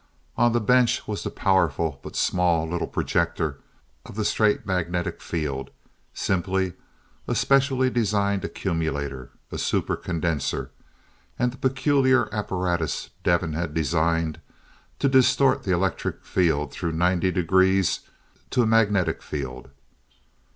On 0.35 0.51
the 0.51 0.59
bench 0.59 1.07
was 1.07 1.21
the 1.21 1.29
powerful, 1.29 1.99
but 2.01 2.15
small, 2.15 2.67
little 2.67 2.87
projector 2.87 3.59
of 4.03 4.15
the 4.15 4.25
straight 4.25 4.65
magnetic 4.65 5.21
field, 5.21 5.69
simply 6.11 6.73
a 7.27 7.35
specially 7.35 7.91
designed 7.91 8.43
accumulator, 8.43 9.29
a 9.51 9.59
super 9.59 9.95
condenser, 9.95 10.71
and 11.37 11.51
the 11.53 11.57
peculiar 11.59 12.33
apparatus 12.33 13.11
Devin 13.23 13.53
had 13.53 13.75
designed 13.75 14.41
to 14.97 15.07
distort 15.07 15.65
the 15.65 15.71
electric 15.71 16.25
field 16.25 16.71
through 16.71 16.93
ninety 16.93 17.29
degrees 17.29 17.99
to 18.49 18.63
a 18.63 18.65
magnetic 18.65 19.21
field. 19.21 19.69